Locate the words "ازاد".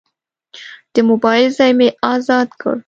2.13-2.49